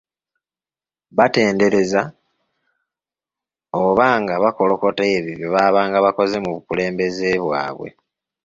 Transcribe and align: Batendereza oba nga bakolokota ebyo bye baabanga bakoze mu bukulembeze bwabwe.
Batendereza 1.17 2.01
oba 3.83 4.07
nga 4.21 4.35
bakolokota 4.43 5.03
ebyo 5.17 5.33
bye 5.37 5.51
baabanga 5.55 5.97
bakoze 6.05 6.35
mu 6.43 6.49
bukulembeze 6.55 7.29
bwabwe. 7.45 7.89